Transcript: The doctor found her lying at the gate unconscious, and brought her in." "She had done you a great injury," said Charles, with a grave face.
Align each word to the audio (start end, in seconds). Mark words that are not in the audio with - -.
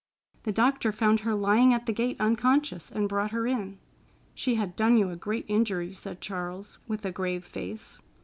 The 0.45 0.51
doctor 0.51 0.91
found 0.91 1.19
her 1.19 1.35
lying 1.35 1.75
at 1.75 1.85
the 1.85 1.93
gate 1.93 2.17
unconscious, 2.19 2.89
and 2.91 3.07
brought 3.07 3.29
her 3.29 3.45
in." 3.45 3.77
"She 4.33 4.55
had 4.55 4.75
done 4.75 4.97
you 4.97 5.11
a 5.11 5.15
great 5.15 5.45
injury," 5.47 5.93
said 5.93 6.21
Charles, 6.21 6.79
with 6.87 7.05
a 7.05 7.11
grave 7.11 7.45
face. 7.45 7.99